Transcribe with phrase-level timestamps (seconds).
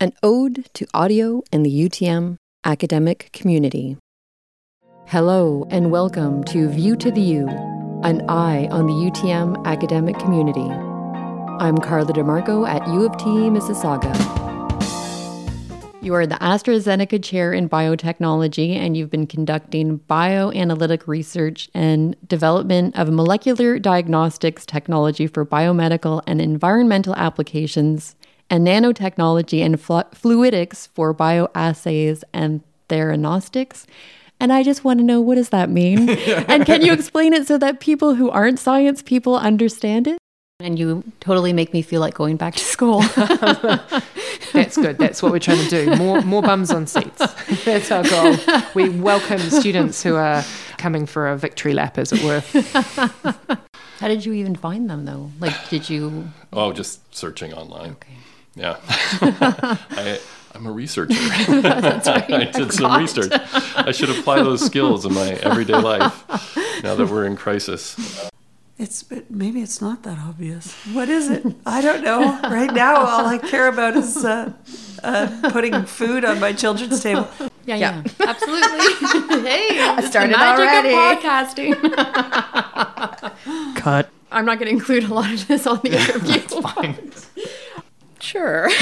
[0.00, 3.98] an ode to audio and the UTM academic community.
[5.06, 7.46] Hello, and welcome to View to the U,
[8.02, 10.66] an eye on the UTM academic community.
[11.60, 14.40] I'm Carla DeMarco at U of T, Mississauga.
[16.02, 22.98] You are the AstraZeneca Chair in Biotechnology, and you've been conducting bioanalytic research and development
[22.98, 28.16] of molecular diagnostics technology for biomedical and environmental applications,
[28.50, 33.86] and nanotechnology and flu- fluidics for bioassays and theranostics.
[34.40, 36.10] And I just want to know what does that mean?
[36.48, 40.18] and can you explain it so that people who aren't science people understand it?
[40.58, 43.00] And you totally make me feel like going back to school.
[44.52, 44.98] That's good.
[44.98, 45.96] That's what we're trying to do.
[45.96, 47.18] More more bums on seats.
[47.64, 48.36] That's our goal.
[48.74, 50.44] We welcome students who are
[50.76, 52.40] coming for a victory lap, as it were.
[54.00, 55.30] How did you even find them, though?
[55.40, 56.28] Like, did you?
[56.52, 57.92] Oh, just searching online.
[57.92, 58.12] Okay.
[58.54, 58.76] Yeah.
[58.86, 60.20] I,
[60.54, 61.14] I'm a researcher.
[61.18, 63.32] I did some research.
[63.76, 66.24] I should apply those skills in my everyday life
[66.82, 68.30] now that we're in crisis.
[68.78, 70.72] It's but maybe it's not that obvious.
[70.92, 71.44] What is it?
[71.66, 72.40] I don't know.
[72.44, 74.54] Right now, all I care about is uh,
[75.02, 77.28] uh, putting food on my children's table.
[77.66, 78.78] Yeah, yeah, absolutely.
[79.48, 80.94] hey, I started the magic already.
[80.94, 81.76] of podcasting.
[83.76, 84.08] Cut.
[84.32, 86.40] I'm not going to include a lot of this on the interview.
[88.30, 88.68] Sure.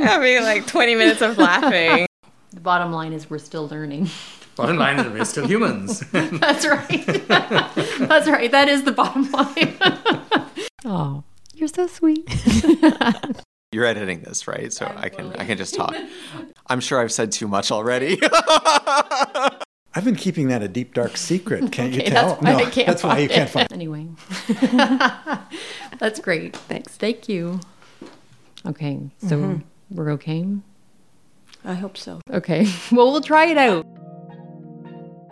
[0.00, 2.06] Having like 20 minutes of laughing.
[2.52, 4.08] The bottom line is we're still learning.
[4.56, 6.00] Bottom line is we're still humans.
[6.12, 7.06] That's right.
[7.28, 8.50] That's right.
[8.50, 9.76] That is the bottom line.
[10.84, 11.22] oh,
[11.54, 12.28] you're so sweet.
[13.70, 14.72] You're editing this, right?
[14.72, 15.94] So I can I can just talk.
[16.66, 18.18] I'm sure I've said too much already.
[19.94, 21.70] I've been keeping that a deep dark secret.
[21.70, 22.36] Can't Okay, you tell?
[22.40, 23.66] That's why I can't that's why you find can't find.
[23.66, 23.70] it.
[23.70, 23.82] find.
[23.82, 24.08] Anyway,
[26.02, 26.56] that's great.
[26.56, 26.96] Thanks.
[26.96, 27.60] Thank you.
[28.66, 29.94] Okay, so mm-hmm.
[29.94, 30.44] we're okay.
[31.64, 32.20] I hope so.
[32.28, 33.86] Okay, well, we'll try it out.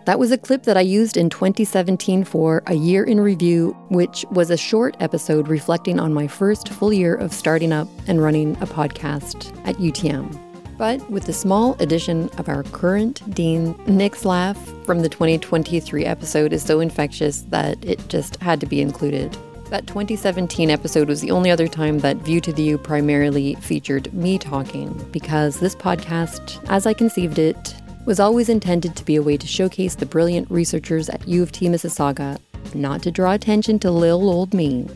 [0.05, 4.25] That was a clip that I used in 2017 for A Year in Review, which
[4.31, 8.55] was a short episode reflecting on my first full year of starting up and running
[8.61, 10.39] a podcast at UTM.
[10.77, 16.53] But with the small addition of our current dean, Nick's laugh from the 2023 episode
[16.53, 19.37] is so infectious that it just had to be included.
[19.71, 24.13] That 2017 episode was the only other time that View to the U primarily featured
[24.13, 27.73] me talking, because this podcast, as I conceived it,
[28.05, 31.53] was always intended to be a way to showcase the brilliant researchers at U of
[31.53, 32.37] T Mississauga,
[32.75, 34.89] not to draw attention to lil old me.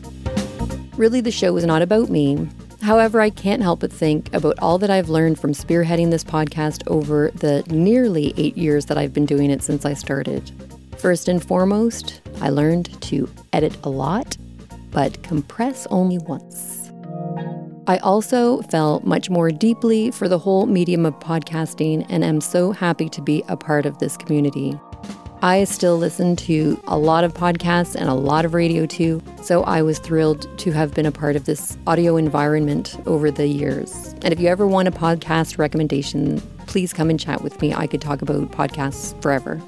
[0.98, 2.46] Really, the show is not about me.
[2.82, 6.86] However, I can't help but think about all that I've learned from spearheading this podcast
[6.86, 10.52] over the nearly eight years that I've been doing it since I started.
[10.98, 14.36] First and foremost, I learned to edit a lot,
[14.90, 16.90] but compress only once.
[17.88, 22.72] I also fell much more deeply for the whole medium of podcasting and am so
[22.72, 24.78] happy to be a part of this community.
[25.42, 29.62] I still listen to a lot of podcasts and a lot of radio too, so
[29.64, 34.14] I was thrilled to have been a part of this audio environment over the years.
[34.22, 37.74] And if you ever want a podcast recommendation, please come and chat with me.
[37.74, 39.62] I could talk about podcasts forever.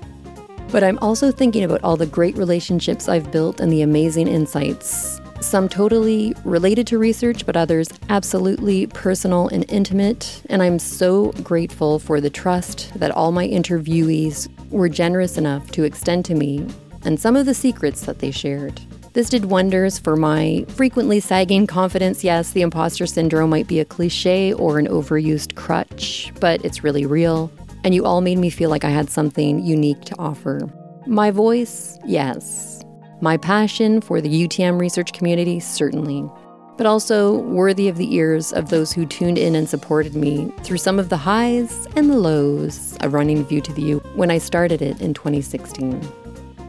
[0.70, 5.20] But I'm also thinking about all the great relationships I've built and the amazing insights.
[5.40, 10.42] Some totally related to research, but others absolutely personal and intimate.
[10.50, 15.84] And I'm so grateful for the trust that all my interviewees were generous enough to
[15.84, 16.66] extend to me
[17.04, 18.80] and some of the secrets that they shared.
[19.14, 22.22] This did wonders for my frequently sagging confidence.
[22.22, 27.06] Yes, the imposter syndrome might be a cliche or an overused crutch, but it's really
[27.06, 27.50] real.
[27.84, 30.68] And you all made me feel like I had something unique to offer.
[31.06, 32.82] My voice, yes.
[33.20, 36.28] My passion for the UTM research community, certainly.
[36.76, 40.78] But also worthy of the ears of those who tuned in and supported me through
[40.78, 44.38] some of the highs and the lows of running View to the U when I
[44.38, 46.00] started it in 2016.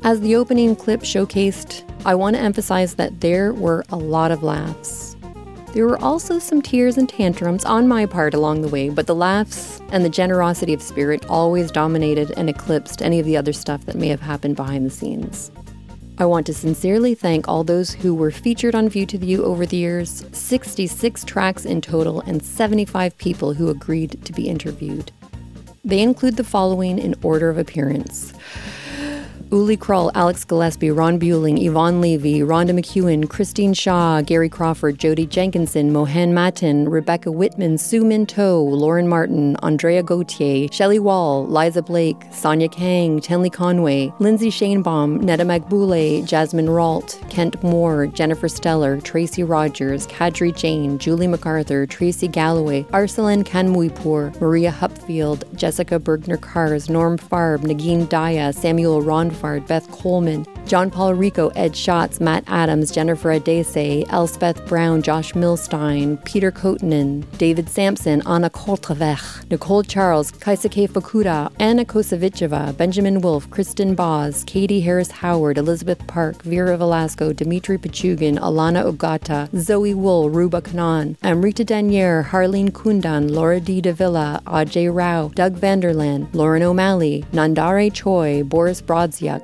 [0.04, 4.42] As the opening clip showcased, I want to emphasize that there were a lot of
[4.42, 5.18] laughs.
[5.71, 9.13] There were also some tears and tantrums on my part along the way, but the
[9.13, 13.86] laughs and the generosity of spirit always dominated and eclipsed any of the other stuff
[13.86, 15.51] that may have happened behind the scenes.
[16.18, 19.68] I want to sincerely thank all those who were featured on View to View over
[19.68, 25.12] the years 66 tracks in total, and 75 people who agreed to be interviewed.
[25.86, 28.33] They include the following in order of appearance
[29.51, 35.25] Uli Krull, Alex Gillespie, Ron Buliung, Yvonne Levy, Rhonda McEwen, Christine Shaw, Gary Crawford, Jody
[35.25, 42.22] Jenkinson, Mohan Matthen, Rebecca Whitman, Sue Minto, Lauren Martin, Andrea Gauthier, Shelley Wall, Liza Blake,
[42.31, 49.44] Sonia Kang, Tenley Conway, Lindsay Schoenbohm, Netta Magbule, Jasmine Ralt, Kent Moore, Jennifer Stellar, Tracy
[49.44, 57.18] Rogers, Kadri Jane, Julie MacArthur, Tracy Galloway, Arsalan Kanmuipur, Maria Hupfield, Jessica Bergner Cars, Norm
[57.18, 59.02] Farb, Nagin Daya, Samuel
[59.68, 66.24] Beth Coleman, John Paul Rico, Ed Schatz, Matt Adams, Jennifer Adese, Elspeth Brown, Josh Milstein,
[66.25, 73.95] Peter Kotanen, David Sampson, Anna Koltrevech, Nicole Charles, Keisuke Fukuda, Anna Kosovicheva, Benjamin Wolfe, Kristen
[73.95, 80.62] Boz, Katie Harris Howard, Elizabeth Park, Vera Velasco, Dimitri Pachugin, Alana Ogata, Zoe Wool, Ruba
[80.62, 83.81] Kanan, Amrita Daniere, Harleen Kundan, Laura D.
[83.81, 88.81] Davila, Ajay Rao, Doug Vanderland, Lauren O'Malley, Nandare Choi, Boris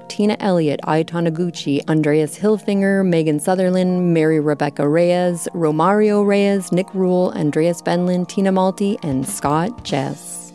[0.08, 7.32] Tina Elliott, Aya Taniguchi, Andreas Hilfinger, Megan Sutherland, Mary Rebecca Reyes, Romario Reyes, Nick Rule,
[7.36, 10.54] Andreas Benlin, Tina Malti, and Scott Jess.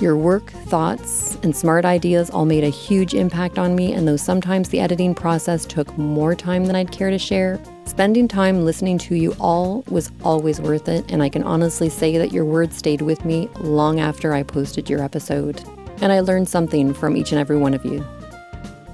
[0.00, 4.16] Your work, thoughts, and smart ideas all made a huge impact on me, and though
[4.16, 8.96] sometimes the editing process took more time than I'd care to share, spending time listening
[8.98, 12.78] to you all was always worth it, and I can honestly say that your words
[12.78, 15.62] stayed with me long after I posted your episode.
[16.00, 18.02] And I learned something from each and every one of you.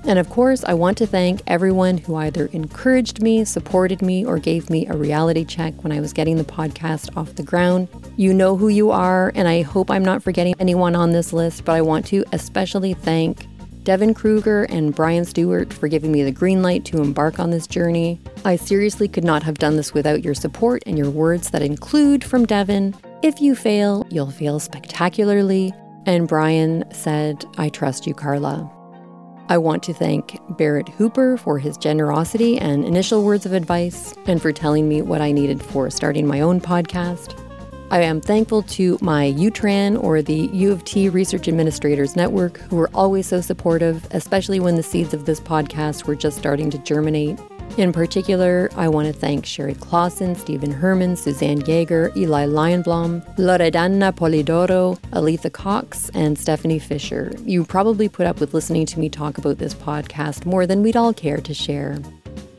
[0.07, 4.39] And of course, I want to thank everyone who either encouraged me, supported me, or
[4.39, 7.89] gave me a reality check when I was getting the podcast off the ground.
[8.17, 11.65] You know who you are, and I hope I'm not forgetting anyone on this list,
[11.65, 13.49] but I want to especially thank
[13.83, 17.67] Devin Kruger and Brian Stewart for giving me the green light to embark on this
[17.67, 18.21] journey.
[18.45, 22.23] I seriously could not have done this without your support and your words that include
[22.23, 25.73] from Devin If you fail, you'll fail spectacularly.
[26.05, 28.76] And Brian said, I trust you, Carla.
[29.49, 34.43] I want to thank Barrett Hooper for his generosity and initial words of advice and
[34.43, 37.41] for telling me what I needed for starting my own podcast.
[37.93, 42.75] I am thankful to my UTRAN or the U of T Research Administrators Network, who
[42.75, 46.79] were always so supportive, especially when the seeds of this podcast were just starting to
[46.79, 47.39] germinate.
[47.77, 54.13] In particular, I want to thank Sherry Clausen, Stephen Herman, Suzanne Yeager, Eli Lionblom, Loredana
[54.13, 57.35] Polidoro, Aletha Cox, and Stephanie Fisher.
[57.45, 60.97] You probably put up with listening to me talk about this podcast more than we'd
[60.97, 61.99] all care to share.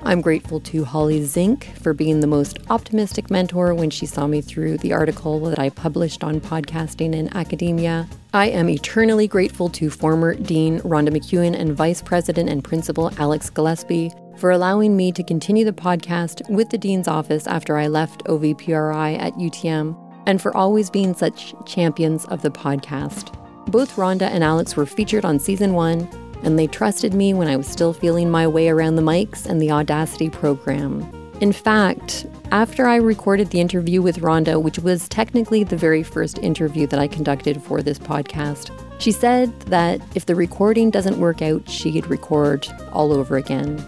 [0.03, 4.41] I'm grateful to Holly Zink for being the most optimistic mentor when she saw me
[4.41, 8.07] through the article that I published on podcasting in academia.
[8.33, 13.49] I am eternally grateful to former Dean Rhonda McEwen and Vice President and Principal Alex
[13.49, 18.23] Gillespie for allowing me to continue the podcast with the Dean's office after I left
[18.25, 23.33] OVPRI at UTM, and for always being such champions of the podcast.
[23.71, 26.07] Both Rhonda and Alex were featured on season one,
[26.43, 29.61] and they trusted me when I was still feeling my way around the mics and
[29.61, 31.01] the Audacity program.
[31.41, 36.39] In fact, after I recorded the interview with Rhonda, which was technically the very first
[36.39, 41.41] interview that I conducted for this podcast, she said that if the recording doesn't work
[41.41, 43.85] out, she'd record all over again.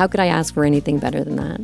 [0.00, 1.60] How could I ask for anything better than that?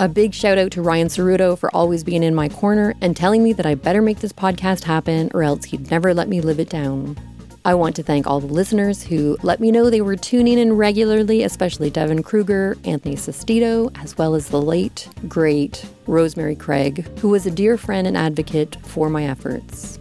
[0.00, 3.44] A big shout out to Ryan Ceruto for always being in my corner and telling
[3.44, 6.58] me that I better make this podcast happen or else he'd never let me live
[6.58, 7.18] it down.
[7.66, 10.72] I want to thank all the listeners who let me know they were tuning in
[10.72, 17.28] regularly, especially Devin Kruger, Anthony Sestito, as well as the late, great Rosemary Craig, who
[17.28, 19.98] was a dear friend and advocate for my efforts.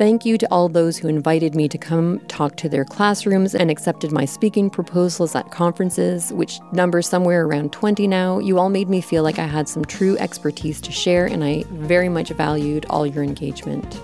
[0.00, 3.70] Thank you to all those who invited me to come talk to their classrooms and
[3.70, 8.38] accepted my speaking proposals at conferences, which number somewhere around 20 now.
[8.38, 11.64] You all made me feel like I had some true expertise to share, and I
[11.68, 14.00] very much valued all your engagement.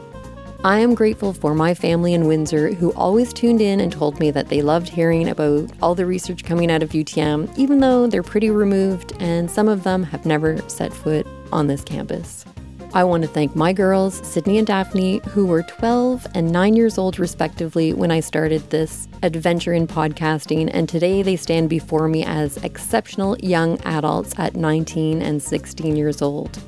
[0.63, 4.31] I am grateful for my family in Windsor who always tuned in and told me
[4.33, 8.23] that they loved hearing about all the research coming out of UTM, even though they're
[8.23, 12.45] pretty removed and some of them have never set foot on this campus.
[12.97, 16.97] I want to thank my girls, Sydney and Daphne, who were 12 and 9 years
[16.97, 22.25] old respectively when I started this adventure in podcasting, and today they stand before me
[22.25, 26.59] as exceptional young adults at 19 and 16 years old.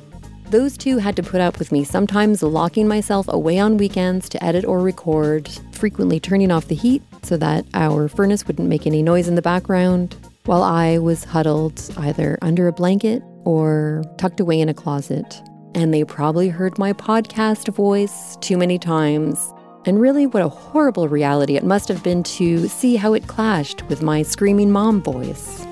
[0.51, 4.43] Those two had to put up with me sometimes locking myself away on weekends to
[4.43, 9.01] edit or record, frequently turning off the heat so that our furnace wouldn't make any
[9.01, 14.61] noise in the background, while I was huddled either under a blanket or tucked away
[14.61, 15.41] in a closet
[15.75, 19.53] and they probably heard my podcast voice too many times.
[19.85, 23.87] And really, what a horrible reality it must have been to see how it clashed
[23.89, 25.65] with my screaming mom voice.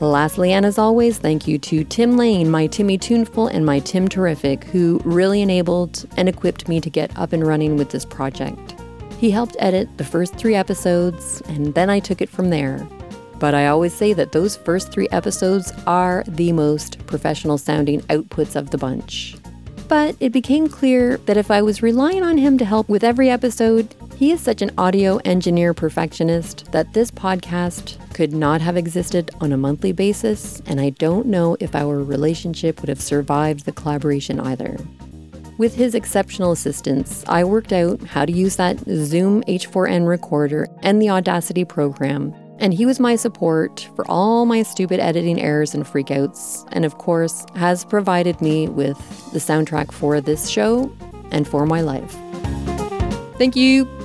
[0.00, 4.08] Lastly, and as always, thank you to Tim Lane, my Timmy Tuneful, and my Tim
[4.08, 8.74] Terrific, who really enabled and equipped me to get up and running with this project.
[9.18, 12.88] He helped edit the first three episodes, and then I took it from there.
[13.40, 18.54] But I always say that those first three episodes are the most professional sounding outputs
[18.54, 19.36] of the bunch.
[19.88, 23.28] But it became clear that if I was relying on him to help with every
[23.28, 29.30] episode, he is such an audio engineer perfectionist that this podcast could not have existed
[29.40, 33.72] on a monthly basis, and I don't know if our relationship would have survived the
[33.72, 34.76] collaboration either.
[35.56, 41.02] With his exceptional assistance, I worked out how to use that Zoom H4n recorder and
[41.02, 45.84] the Audacity program, and he was my support for all my stupid editing errors and
[45.84, 48.98] freakouts, and of course, has provided me with
[49.32, 50.92] the soundtrack for this show
[51.32, 52.16] and for my life.
[53.38, 53.99] Thank you.